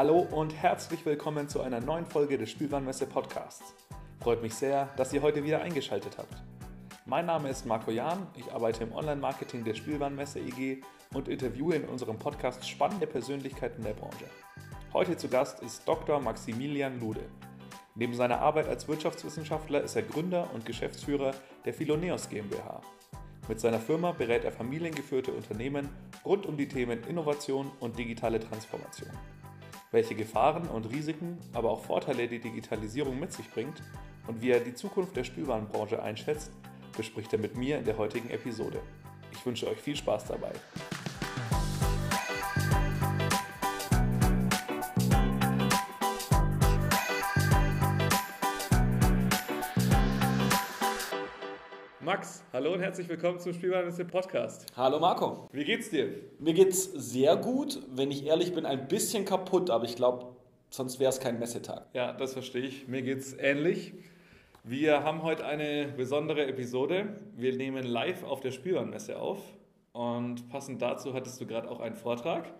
[0.00, 3.74] Hallo und herzlich willkommen zu einer neuen Folge des Spielwarenmesse Podcasts.
[4.20, 6.42] Freut mich sehr, dass ihr heute wieder eingeschaltet habt.
[7.04, 10.80] Mein Name ist Marco Jahn, ich arbeite im Online-Marketing der Spielwarenmesse EG
[11.12, 14.24] und interviewe in unserem Podcast spannende Persönlichkeiten der Branche.
[14.92, 16.18] Heute zu Gast ist Dr.
[16.18, 17.20] Maximilian Lude.
[17.94, 21.32] Neben seiner Arbeit als Wirtschaftswissenschaftler ist er Gründer und Geschäftsführer
[21.64, 22.80] der Philoneos GmbH.
[23.46, 25.88] Mit seiner Firma berät er familiengeführte Unternehmen
[26.24, 29.10] rund um die Themen Innovation und digitale Transformation.
[29.92, 33.80] Welche Gefahren und Risiken, aber auch Vorteile die Digitalisierung mit sich bringt
[34.26, 36.50] und wie er die Zukunft der Spielwarenbranche einschätzt,
[36.96, 38.80] bespricht er mit mir in der heutigen Episode.
[39.30, 40.50] Ich wünsche euch viel Spaß dabei.
[52.10, 54.66] Max, hallo und herzlich willkommen zum Spielwarenliste Podcast.
[54.76, 55.48] Hallo Marco.
[55.52, 56.08] Wie geht's dir?
[56.40, 57.80] Mir geht's sehr gut.
[57.88, 60.26] Wenn ich ehrlich bin, ein bisschen kaputt, aber ich glaube,
[60.70, 61.86] sonst wäre es kein Messetag.
[61.92, 62.88] Ja, das verstehe ich.
[62.88, 63.94] Mir geht's ähnlich.
[64.64, 67.16] Wir haben heute eine besondere Episode.
[67.36, 69.38] Wir nehmen live auf der Spielwarenmesse auf
[69.92, 72.52] und passend dazu hattest du gerade auch einen Vortrag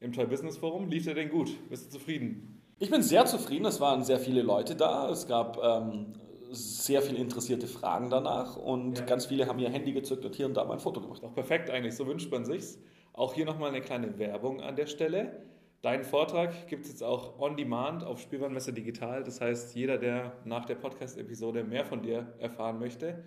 [0.00, 0.88] im Toy Business Forum.
[0.88, 1.50] Lief der denn gut?
[1.68, 2.62] Bist du zufrieden?
[2.78, 3.66] Ich bin sehr zufrieden.
[3.66, 5.10] Es waren sehr viele Leute da.
[5.10, 6.14] Es gab ähm,
[6.54, 9.04] sehr viele interessierte Fragen danach und ja.
[9.04, 11.22] ganz viele haben ihr Handy gezückt und hier und da mal ein Foto gemacht.
[11.22, 12.78] Doch perfekt eigentlich, so wünscht man sich's.
[13.12, 15.42] Auch hier nochmal eine kleine Werbung an der Stelle.
[15.82, 19.22] Deinen Vortrag gibt es jetzt auch on demand auf Spielwarenmesse Digital.
[19.22, 23.22] Das heißt, jeder, der nach der Podcast-Episode mehr von dir erfahren möchte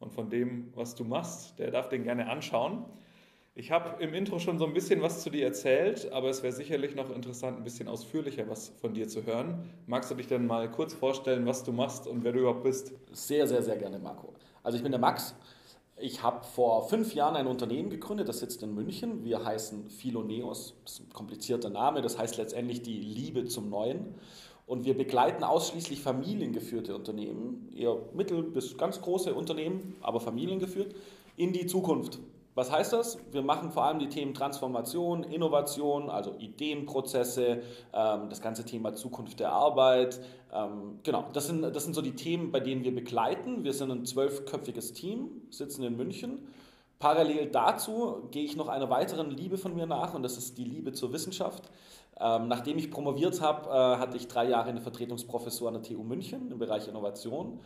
[0.00, 2.86] und von dem, was du machst, der darf den gerne anschauen.
[3.58, 6.52] Ich habe im Intro schon so ein bisschen was zu dir erzählt, aber es wäre
[6.52, 9.68] sicherlich noch interessant, ein bisschen ausführlicher was von dir zu hören.
[9.88, 12.92] Magst du dich denn mal kurz vorstellen, was du machst und wer du überhaupt bist?
[13.10, 14.32] Sehr, sehr, sehr gerne, Marco.
[14.62, 15.34] Also ich bin der Max.
[15.96, 19.24] Ich habe vor fünf Jahren ein Unternehmen gegründet, das sitzt in München.
[19.24, 20.76] Wir heißen Philoneos.
[20.84, 24.14] Das ist ein komplizierter Name, das heißt letztendlich die Liebe zum Neuen.
[24.66, 30.94] Und wir begleiten ausschließlich familiengeführte Unternehmen, eher mittel- bis ganz große Unternehmen, aber familiengeführt,
[31.36, 32.20] in die Zukunft.
[32.58, 33.18] Was heißt das?
[33.30, 39.38] Wir machen vor allem die Themen Transformation, Innovation, also Ideenprozesse, ähm, das ganze Thema Zukunft
[39.38, 40.18] der Arbeit.
[40.52, 43.62] Ähm, genau, das sind, das sind so die Themen, bei denen wir begleiten.
[43.62, 46.48] Wir sind ein zwölfköpfiges Team, sitzen in München.
[46.98, 50.64] Parallel dazu gehe ich noch einer weiteren Liebe von mir nach und das ist die
[50.64, 51.62] Liebe zur Wissenschaft.
[52.20, 56.02] Ähm, nachdem ich promoviert habe, äh, hatte ich drei Jahre eine Vertretungsprofessur an der TU
[56.02, 57.60] München im Bereich Innovation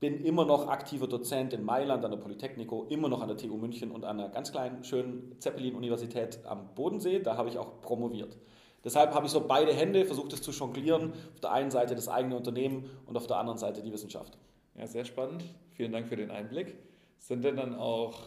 [0.00, 3.56] bin immer noch aktiver Dozent in Mailand an der Polytechnico, immer noch an der TU
[3.58, 7.20] München und an einer ganz kleinen, schönen Zeppelin-Universität am Bodensee.
[7.20, 8.38] Da habe ich auch promoviert.
[8.82, 11.12] Deshalb habe ich so beide Hände, versucht es zu jonglieren.
[11.34, 14.38] Auf der einen Seite das eigene Unternehmen und auf der anderen Seite die Wissenschaft.
[14.74, 15.44] Ja, sehr spannend.
[15.72, 16.78] Vielen Dank für den Einblick.
[17.18, 18.22] Sind denn dann auch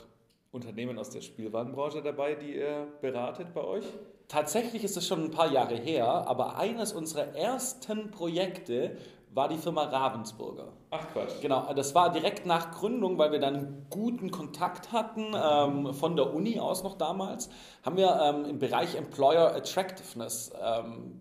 [0.52, 3.86] Unternehmen aus der Spielwarenbranche dabei, die ihr beratet bei euch?
[4.28, 8.98] Tatsächlich ist es schon ein paar Jahre her, aber eines unserer ersten Projekte
[9.34, 10.74] war die Firma Ravensburger.
[10.92, 11.42] Ach Quatsch.
[11.42, 16.34] Genau, das war direkt nach Gründung, weil wir dann guten Kontakt hatten ähm, von der
[16.34, 17.50] Uni aus noch damals,
[17.84, 21.20] haben wir ähm, im Bereich Employer Attractiveness ähm,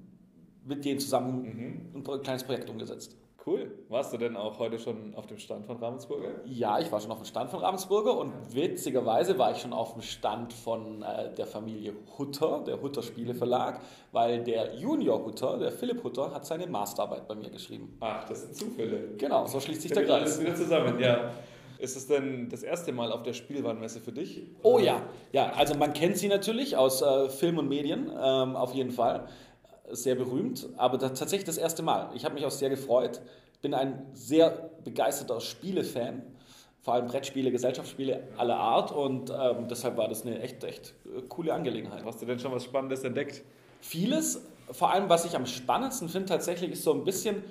[0.65, 2.03] mit denen zusammen mhm.
[2.11, 3.17] ein kleines Projekt umgesetzt.
[3.45, 3.73] Cool.
[3.89, 6.29] Warst du denn auch heute schon auf dem Stand von Ravensburger?
[6.45, 9.95] Ja, ich war schon auf dem Stand von Ravensburger und witzigerweise war ich schon auf
[9.95, 13.81] dem Stand von äh, der Familie Hutter, der Hutter Spiele Verlag,
[14.13, 17.97] weil der Junior Hutter, der Philipp Hutter, hat seine Masterarbeit bei mir geschrieben.
[18.01, 19.17] Ach, das sind Zufälle.
[19.19, 20.21] Genau, so schließt sich der Kreis.
[20.21, 21.33] Alles wieder zusammen, ja.
[21.79, 24.47] Ist es denn das erste Mal auf der Spielwarenmesse für dich?
[24.63, 25.51] Oh ja, ja.
[25.57, 29.27] Also man kennt sie natürlich aus äh, Film und Medien, ähm, auf jeden Fall
[29.93, 32.11] sehr berühmt, aber das, tatsächlich das erste Mal.
[32.15, 33.21] Ich habe mich auch sehr gefreut.
[33.61, 36.23] Bin ein sehr begeisterter Spielefan,
[36.81, 41.23] vor allem Brettspiele, Gesellschaftsspiele aller Art und ähm, deshalb war das eine echt, echt äh,
[41.29, 42.05] coole Angelegenheit.
[42.05, 43.43] Hast du denn schon was Spannendes entdeckt?
[43.81, 47.45] Vieles, vor allem was ich am spannendsten finde tatsächlich, ist so ein bisschen,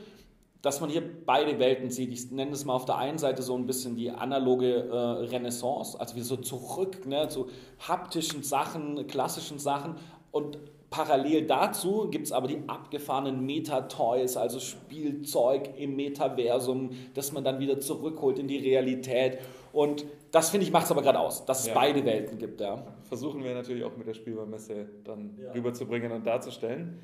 [0.61, 2.11] dass man hier beide Welten sieht.
[2.11, 4.95] Ich nenne es mal auf der einen Seite so ein bisschen die analoge äh,
[5.29, 7.49] Renaissance, also wie so zurück ne, zu
[7.79, 9.95] haptischen Sachen, klassischen Sachen
[10.31, 10.57] und
[10.91, 17.59] Parallel dazu gibt es aber die abgefahrenen Meta-Toys, also Spielzeug im Metaversum, das man dann
[17.59, 19.39] wieder zurückholt in die Realität.
[19.71, 21.73] Und das finde ich macht es aber gerade aus, dass es ja.
[21.75, 22.59] beide Welten gibt.
[22.59, 22.83] Ja.
[23.03, 25.53] Versuchen wir natürlich auch mit der Spielwarenmesse dann ja.
[25.53, 26.99] rüberzubringen und darzustellen.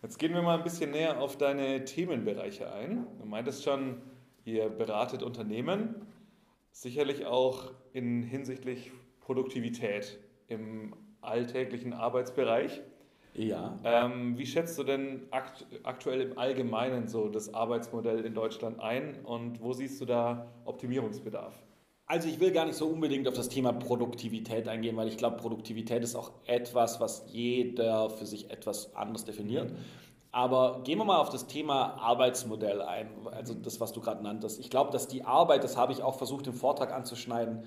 [0.00, 3.04] Jetzt gehen wir mal ein bisschen näher auf deine Themenbereiche ein.
[3.18, 3.96] Du meintest schon,
[4.44, 6.06] ihr beratet Unternehmen,
[6.70, 12.80] sicherlich auch in hinsichtlich Produktivität im alltäglichen Arbeitsbereich.
[13.34, 13.78] Ja.
[13.82, 19.24] Ähm, wie schätzt du denn akt aktuell im Allgemeinen so das Arbeitsmodell in Deutschland ein
[19.24, 21.54] und wo siehst du da Optimierungsbedarf?
[22.06, 25.38] Also ich will gar nicht so unbedingt auf das Thema Produktivität eingehen, weil ich glaube,
[25.38, 29.72] Produktivität ist auch etwas, was jeder für sich etwas anders definiert.
[30.30, 34.60] Aber gehen wir mal auf das Thema Arbeitsmodell ein, also das, was du gerade nanntest.
[34.60, 37.64] Ich glaube, dass die Arbeit, das habe ich auch versucht im Vortrag anzuschneiden,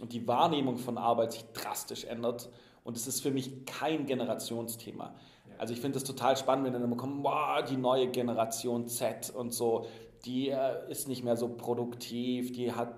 [0.00, 2.48] und die Wahrnehmung von Arbeit sich drastisch ändert.
[2.84, 5.14] Und es ist für mich kein Generationsthema.
[5.58, 9.30] Also ich finde es total spannend, wenn dann immer kommt, boah, die neue Generation Z
[9.34, 9.86] und so,
[10.24, 12.94] die äh, ist nicht mehr so produktiv, die hat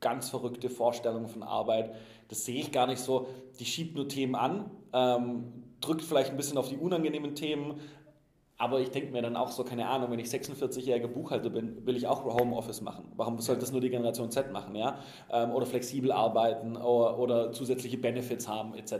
[0.00, 1.94] ganz verrückte Vorstellungen von Arbeit.
[2.28, 3.28] Das sehe ich gar nicht so.
[3.58, 7.80] Die schiebt nur Themen an, ähm, drückt vielleicht ein bisschen auf die unangenehmen Themen,
[8.60, 11.96] aber ich denke mir dann auch so, keine Ahnung, wenn ich 46-jähriger Buchhalter bin, will
[11.96, 13.10] ich auch Homeoffice machen.
[13.16, 14.76] Warum sollte das nur die Generation Z machen?
[14.76, 14.98] Ja?
[15.32, 18.92] Ähm, oder flexibel arbeiten oder, oder zusätzliche Benefits haben etc.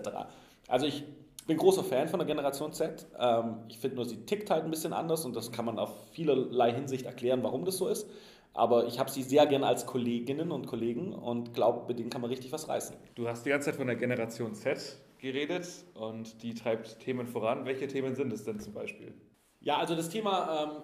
[0.66, 1.04] Also ich
[1.46, 3.06] bin großer Fan von der Generation Z.
[3.18, 5.90] Ähm, ich finde nur, sie tickt halt ein bisschen anders und das kann man auf
[6.12, 8.08] vielerlei Hinsicht erklären, warum das so ist.
[8.54, 12.22] Aber ich habe sie sehr gern als Kolleginnen und Kollegen und glaube, mit denen kann
[12.22, 12.96] man richtig was reißen.
[13.14, 17.66] Du hast die ganze Zeit von der Generation Z geredet und die treibt Themen voran.
[17.66, 19.12] Welche Themen sind es denn zum Beispiel?
[19.60, 20.82] Ja, also das Thema ähm,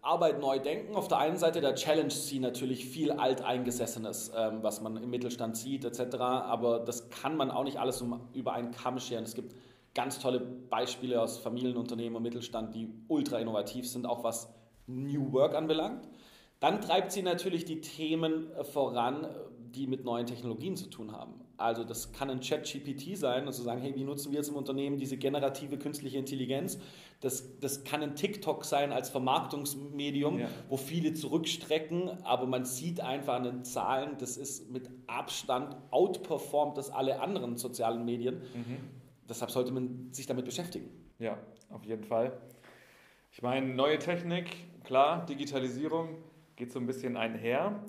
[0.00, 0.94] Arbeit neu denken.
[0.94, 5.56] Auf der einen Seite, der Challenge sie natürlich viel alteingesessenes, ähm, was man im Mittelstand
[5.56, 6.16] sieht, etc.
[6.20, 9.24] Aber das kann man auch nicht alles um, über einen Kamm scheren.
[9.24, 9.54] Es gibt
[9.94, 14.52] ganz tolle Beispiele aus Familienunternehmen und Mittelstand, die ultra innovativ sind, auch was
[14.86, 16.08] New Work anbelangt.
[16.60, 19.26] Dann treibt sie natürlich die Themen voran,
[19.58, 21.43] die mit neuen Technologien zu tun haben.
[21.56, 24.98] Also das kann ein Chat-GPT sein, also sagen, hey, wie nutzen wir jetzt im Unternehmen
[24.98, 26.78] diese generative künstliche Intelligenz?
[27.20, 30.48] Das, das kann ein TikTok sein als Vermarktungsmedium, ja.
[30.68, 36.76] wo viele zurückstrecken, aber man sieht einfach an den Zahlen, das ist mit Abstand outperformt
[36.76, 38.42] das alle anderen sozialen Medien.
[38.54, 38.78] Mhm.
[39.28, 40.90] Deshalb sollte man sich damit beschäftigen.
[41.18, 41.38] Ja,
[41.70, 42.36] auf jeden Fall.
[43.32, 46.18] Ich meine, neue Technik, klar, Digitalisierung,
[46.56, 47.82] geht so ein bisschen einher.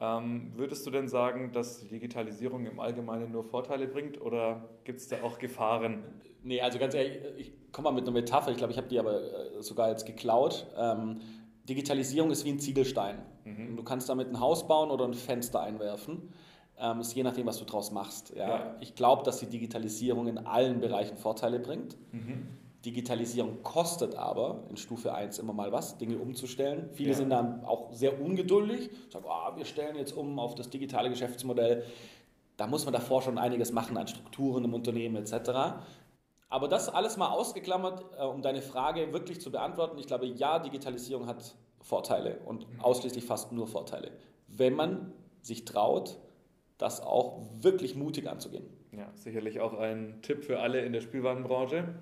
[0.00, 5.00] Ähm, würdest du denn sagen, dass die Digitalisierung im Allgemeinen nur Vorteile bringt oder gibt
[5.00, 6.04] es da auch Gefahren?
[6.44, 8.98] Nee, also ganz ehrlich, ich komme mal mit einer Metapher, ich glaube, ich habe die
[8.98, 10.66] aber äh, sogar jetzt geklaut.
[10.76, 11.20] Ähm,
[11.68, 13.18] Digitalisierung ist wie ein Ziegelstein.
[13.44, 13.76] Mhm.
[13.76, 16.32] Du kannst damit ein Haus bauen oder ein Fenster einwerfen.
[16.78, 18.32] Ähm, ist je nachdem, was du draus machst.
[18.36, 18.48] Ja.
[18.48, 18.76] ja.
[18.80, 21.96] Ich glaube, dass die Digitalisierung in allen Bereichen Vorteile bringt.
[22.12, 22.46] Mhm.
[22.84, 26.90] Digitalisierung kostet aber in Stufe 1 immer mal was, Dinge umzustellen.
[26.92, 27.16] Viele ja.
[27.16, 31.84] sind dann auch sehr ungeduldig, sagen, oh, wir stellen jetzt um auf das digitale Geschäftsmodell.
[32.56, 35.80] Da muss man davor schon einiges machen an Strukturen im Unternehmen etc.
[36.48, 39.98] Aber das alles mal ausgeklammert, äh, um deine Frage wirklich zu beantworten.
[39.98, 42.80] Ich glaube, ja, Digitalisierung hat Vorteile und mhm.
[42.80, 44.12] ausschließlich fast nur Vorteile,
[44.46, 46.18] wenn man sich traut,
[46.76, 48.66] das auch wirklich mutig anzugehen.
[48.92, 51.94] Ja, sicherlich auch ein Tipp für alle in der Spielwarenbranche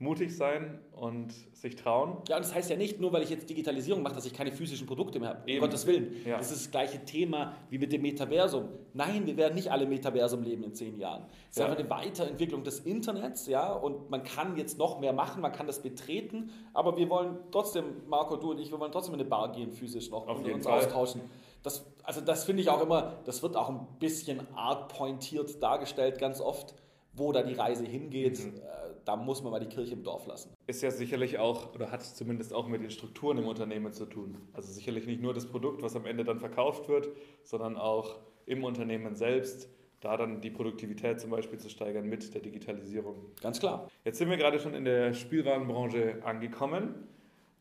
[0.00, 2.16] mutig sein und sich trauen.
[2.26, 4.50] Ja, und das heißt ja nicht, nur weil ich jetzt Digitalisierung mache, dass ich keine
[4.50, 5.52] physischen Produkte mehr habe.
[5.52, 6.16] Um Gottes Willen.
[6.24, 6.38] Ja.
[6.38, 8.70] Das ist das gleiche Thema wie mit dem Metaversum.
[8.94, 11.26] Nein, wir werden nicht alle Metaversum leben in zehn Jahren.
[11.44, 11.66] Es ist ja.
[11.66, 15.66] einfach eine Weiterentwicklung des Internets, ja, und man kann jetzt noch mehr machen, man kann
[15.66, 19.28] das betreten, aber wir wollen trotzdem, Marco, du und ich, wir wollen trotzdem in eine
[19.28, 20.78] Bar gehen, physisch noch Auf und uns Fall.
[20.78, 21.20] austauschen.
[21.62, 26.18] Das, also das finde ich auch immer, das wird auch ein bisschen arg pointiert dargestellt,
[26.18, 26.74] ganz oft,
[27.12, 28.38] wo da die Reise hingeht.
[28.38, 28.60] Mhm.
[29.04, 30.52] Da muss man mal die Kirche im Dorf lassen.
[30.66, 34.36] Ist ja sicherlich auch, oder hat zumindest auch mit den Strukturen im Unternehmen zu tun.
[34.52, 37.08] Also sicherlich nicht nur das Produkt, was am Ende dann verkauft wird,
[37.42, 39.68] sondern auch im Unternehmen selbst,
[40.00, 43.16] da dann die Produktivität zum Beispiel zu steigern mit der Digitalisierung.
[43.42, 43.88] Ganz klar.
[44.04, 47.06] Jetzt sind wir gerade schon in der Spielwarenbranche angekommen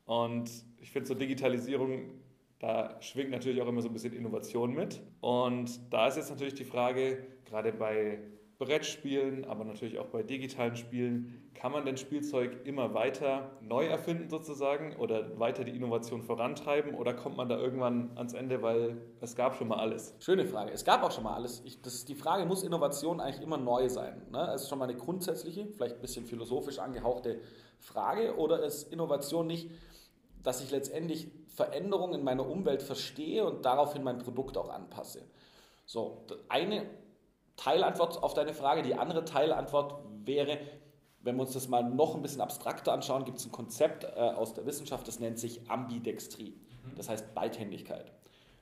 [0.05, 0.49] und
[0.81, 2.11] ich finde so Digitalisierung,
[2.59, 5.01] da schwingt natürlich auch immer so ein bisschen Innovation mit.
[5.21, 8.19] Und da ist jetzt natürlich die Frage, gerade bei
[8.59, 14.29] Brettspielen, aber natürlich auch bei digitalen Spielen, kann man denn Spielzeug immer weiter neu erfinden
[14.29, 19.37] sozusagen oder weiter die Innovation vorantreiben oder kommt man da irgendwann ans Ende, weil es
[19.37, 20.13] gab schon mal alles?
[20.19, 20.71] Schöne Frage.
[20.71, 21.61] Es gab auch schon mal alles.
[21.63, 24.23] Ich, das, die Frage, muss Innovation eigentlich immer neu sein?
[24.29, 24.45] Ne?
[24.45, 27.39] Das ist schon mal eine grundsätzliche, vielleicht ein bisschen philosophisch angehauchte
[27.79, 29.71] Frage oder ist Innovation nicht,
[30.43, 35.21] dass ich letztendlich Veränderungen in meiner Umwelt verstehe und daraufhin mein Produkt auch anpasse?
[35.85, 36.85] So, eine
[37.59, 38.83] Teilantwort auf deine Frage.
[38.83, 40.59] Die andere Teilantwort wäre,
[41.21, 44.07] wenn wir uns das mal noch ein bisschen abstrakter anschauen, gibt es ein Konzept äh,
[44.07, 46.51] aus der Wissenschaft, das nennt sich Ambidextrie.
[46.51, 46.95] Mhm.
[46.95, 48.13] Das heißt Beidhändigkeit.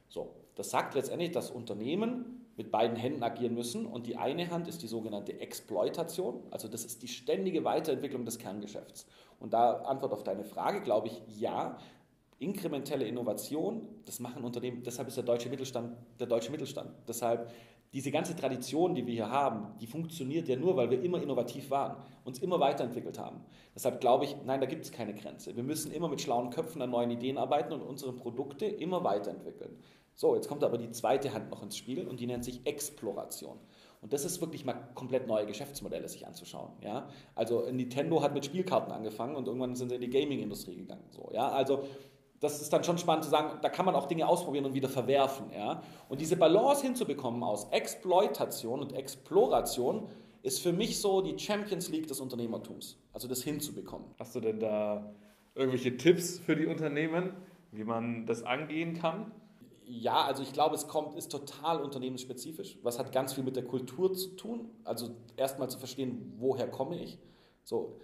[0.10, 4.68] So, das sagt letztendlich, dass Unternehmen mit beiden Händen agieren müssen und die eine Hand
[4.68, 9.06] ist die sogenannte Exploitation, also das ist die ständige Weiterentwicklung des Kerngeschäfts.
[9.39, 11.77] Und da Antwort auf deine Frage, glaube ich, ja,
[12.39, 16.89] inkrementelle Innovation, das machen Unternehmen, deshalb ist der deutsche Mittelstand der deutsche Mittelstand.
[17.08, 17.51] Deshalb
[17.94, 21.72] diese ganze Tradition, die wir hier haben, die funktioniert ja nur, weil wir immer innovativ
[21.72, 23.41] waren, uns immer weiterentwickelt haben.
[23.74, 25.56] Deshalb glaube ich, nein, da gibt es keine Grenze.
[25.56, 29.77] Wir müssen immer mit schlauen Köpfen an neuen Ideen arbeiten und unsere Produkte immer weiterentwickeln.
[30.13, 33.60] So, jetzt kommt aber die zweite Hand noch ins Spiel und die nennt sich Exploration.
[34.01, 36.72] Und das ist wirklich mal komplett neue Geschäftsmodelle sich anzuschauen.
[36.82, 37.08] Ja?
[37.36, 41.06] Also Nintendo hat mit Spielkarten angefangen und irgendwann sind sie in die Gaming-Industrie gegangen.
[41.12, 41.50] So, ja?
[41.50, 41.84] Also
[42.39, 44.89] das ist dann schon spannend zu sagen, da kann man auch Dinge ausprobieren und wieder
[44.89, 45.51] verwerfen.
[45.53, 45.82] Ja?
[46.10, 50.08] Und diese Balance hinzubekommen aus Exploitation und Exploration
[50.44, 52.98] ist für mich so die Champions League des Unternehmertums.
[53.12, 54.08] Also das hinzubekommen.
[54.20, 55.13] Hast du denn da
[55.56, 57.34] irgendwelche Tipps für die Unternehmen,
[57.72, 59.32] wie man das angehen kann?
[59.89, 62.77] Ja, also ich glaube, es kommt, ist total unternehmensspezifisch.
[62.84, 64.70] Was hat ganz viel mit der Kultur zu tun?
[64.84, 67.17] Also erstmal zu verstehen, woher komme ich?
[67.63, 67.98] So,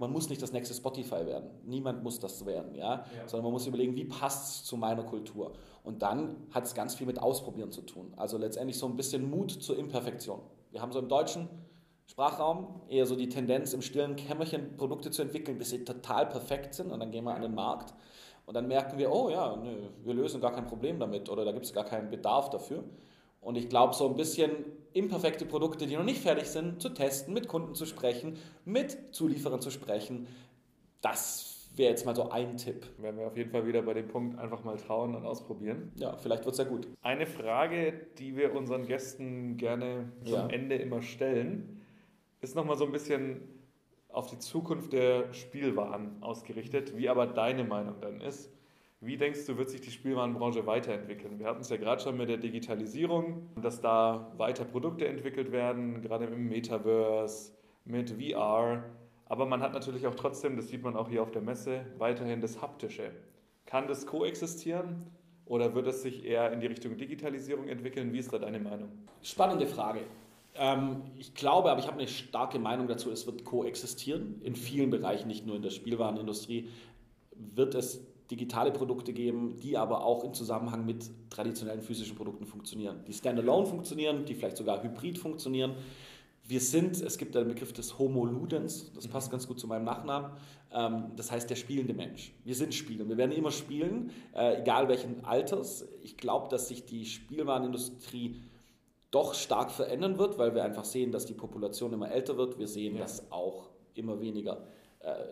[0.00, 1.50] man muss nicht das nächste Spotify werden.
[1.64, 3.04] Niemand muss das werden, ja?
[3.14, 3.28] ja.
[3.28, 5.52] Sondern man muss überlegen, wie passt es zu meiner Kultur.
[5.84, 8.14] Und dann hat es ganz viel mit Ausprobieren zu tun.
[8.16, 10.40] Also letztendlich so ein bisschen Mut zur Imperfektion.
[10.70, 11.48] Wir haben so im deutschen
[12.06, 16.74] Sprachraum eher so die Tendenz, im stillen Kämmerchen Produkte zu entwickeln, bis sie total perfekt
[16.74, 17.92] sind und dann gehen wir an den Markt.
[18.46, 21.52] Und dann merken wir, oh ja, nö, wir lösen gar kein Problem damit oder da
[21.52, 22.84] gibt es gar keinen Bedarf dafür.
[23.40, 24.50] Und ich glaube, so ein bisschen
[24.92, 29.60] imperfekte Produkte, die noch nicht fertig sind, zu testen, mit Kunden zu sprechen, mit Zulieferern
[29.60, 30.26] zu sprechen,
[31.00, 32.86] das wäre jetzt mal so ein Tipp.
[32.98, 35.92] Werden wir auf jeden Fall wieder bei dem Punkt einfach mal trauen und ausprobieren.
[35.96, 36.88] Ja, vielleicht wird es ja gut.
[37.02, 40.46] Eine Frage, die wir unseren Gästen gerne zum ja.
[40.48, 41.80] Ende immer stellen,
[42.40, 43.42] ist nochmal so ein bisschen
[44.08, 48.50] auf die Zukunft der Spielwaren ausgerichtet, wie aber deine Meinung dann ist.
[49.02, 51.38] Wie denkst du, wird sich die Spielwarenbranche weiterentwickeln?
[51.38, 56.02] Wir hatten es ja gerade schon mit der Digitalisierung, dass da weiter Produkte entwickelt werden,
[56.02, 57.52] gerade im Metaverse,
[57.86, 58.84] mit VR.
[59.24, 62.42] Aber man hat natürlich auch trotzdem, das sieht man auch hier auf der Messe, weiterhin
[62.42, 63.10] das Haptische.
[63.64, 65.06] Kann das koexistieren
[65.46, 68.12] oder wird es sich eher in die Richtung Digitalisierung entwickeln?
[68.12, 68.90] Wie ist da deine Meinung?
[69.22, 70.00] Spannende Frage.
[70.56, 74.42] Ähm, ich glaube, aber ich habe eine starke Meinung dazu, es wird koexistieren.
[74.42, 76.68] In vielen Bereichen, nicht nur in der Spielwarenindustrie,
[77.34, 83.04] wird es digitale Produkte geben, die aber auch im Zusammenhang mit traditionellen physischen Produkten funktionieren.
[83.06, 85.74] Die standalone funktionieren, die vielleicht sogar hybrid funktionieren.
[86.46, 89.84] Wir sind, es gibt einen Begriff des Homo Ludens, das passt ganz gut zu meinem
[89.84, 90.32] Nachnamen,
[90.72, 92.32] ähm, das heißt der spielende Mensch.
[92.44, 95.86] Wir sind Spieler, wir werden immer spielen, äh, egal welchen Alters.
[96.02, 98.40] Ich glaube, dass sich die Spielwarenindustrie
[99.10, 102.58] doch stark verändern wird, weil wir einfach sehen, dass die Population immer älter wird.
[102.58, 103.02] Wir sehen, ja.
[103.02, 104.66] dass auch immer weniger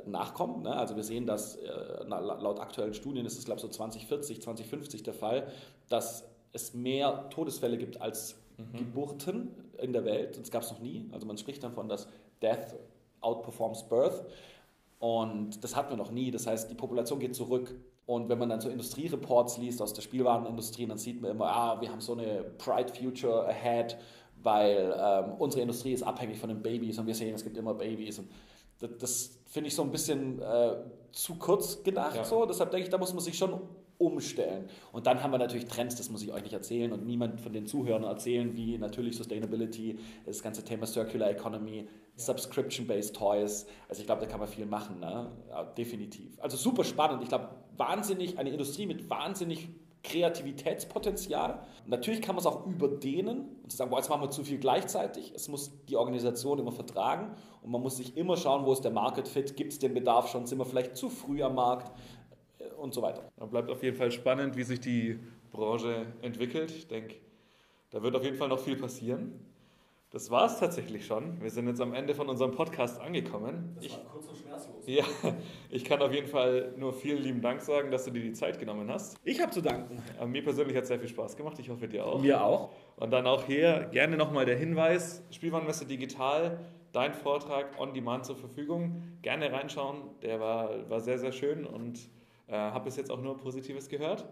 [0.07, 0.63] nachkommen.
[0.63, 0.75] Ne?
[0.75, 5.03] Also wir sehen, dass äh, laut aktuellen Studien ist es, glaube ich, so 2040, 2050
[5.03, 5.47] der Fall,
[5.89, 8.79] dass es mehr Todesfälle gibt als mhm.
[8.79, 10.39] Geburten in der Welt.
[10.39, 11.09] Das gab es noch nie.
[11.13, 12.09] Also man spricht dann von, dass
[12.41, 12.77] Death
[13.21, 14.25] outperforms Birth.
[14.99, 16.31] Und das hatten wir noch nie.
[16.31, 17.75] Das heißt, die Population geht zurück.
[18.07, 21.81] Und wenn man dann so Industriereports liest aus der Spielwarenindustrie, dann sieht man immer, ah,
[21.81, 23.99] wir haben so eine Bright Future ahead,
[24.43, 27.75] weil ähm, unsere Industrie ist abhängig von den Babys und wir sehen, es gibt immer
[27.75, 28.19] Babys.
[28.19, 28.31] Und
[28.79, 30.77] das, das finde ich so ein bisschen äh,
[31.11, 32.17] zu kurz gedacht.
[32.17, 32.25] Ja.
[32.25, 32.47] So.
[32.47, 33.61] Deshalb denke ich, da muss man sich schon
[33.97, 34.69] umstellen.
[34.93, 37.53] Und dann haben wir natürlich Trends, das muss ich euch nicht erzählen und niemand von
[37.53, 43.67] den Zuhörern erzählen, wie natürlich Sustainability, das ganze Thema Circular Economy, Subscription-Based Toys.
[43.89, 45.33] Also ich glaube, da kann man viel machen, ne?
[45.49, 46.39] Ja, definitiv.
[46.41, 47.23] Also super spannend.
[47.23, 49.69] Ich glaube, wahnsinnig, eine Industrie mit wahnsinnig
[50.03, 51.61] Kreativitätspotenzial.
[51.87, 55.33] Natürlich kann man es auch überdehnen und sagen, boah, jetzt machen wir zu viel gleichzeitig.
[55.35, 58.93] Es muss die Organisation immer vertragen und man muss sich immer schauen, wo ist der
[58.93, 61.93] Market Fit, gibt es den Bedarf schon, sind wir vielleicht zu früh am Markt
[62.59, 63.29] äh, und so weiter.
[63.37, 65.19] Da bleibt auf jeden Fall spannend, wie sich die
[65.51, 66.71] Branche entwickelt.
[66.71, 67.17] Ich denke,
[67.91, 69.41] da wird auf jeden Fall noch viel passieren.
[70.11, 71.39] Das war es tatsächlich schon.
[71.43, 73.77] Wir sind jetzt am Ende von unserem Podcast angekommen.
[73.77, 74.87] Das war kurz und schmerzlos.
[74.87, 75.05] Ja,
[75.71, 78.59] ich kann auf jeden Fall nur vielen lieben Dank sagen, dass du dir die Zeit
[78.59, 79.19] genommen hast.
[79.23, 80.03] Ich habe zu danken.
[80.27, 81.59] Mir persönlich hat es sehr viel Spaß gemacht.
[81.59, 82.23] Ich hoffe, dir auch.
[82.23, 82.71] Mir auch.
[82.97, 86.59] Und dann auch hier gerne nochmal der Hinweis: Spielwarenmesse Digital,
[86.93, 89.03] dein Vortrag on demand zur Verfügung.
[89.21, 90.05] Gerne reinschauen.
[90.23, 91.99] Der war, war sehr, sehr schön und
[92.47, 94.27] äh, habe bis jetzt auch nur Positives gehört.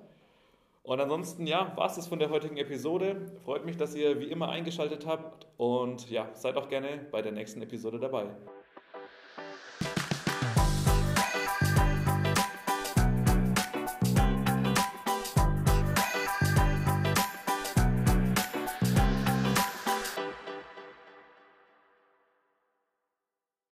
[0.87, 3.33] Und ansonsten, ja, war es das von der heutigen Episode.
[3.45, 7.33] Freut mich, dass ihr wie immer eingeschaltet habt und ja, seid auch gerne bei der
[7.33, 8.26] nächsten Episode dabei.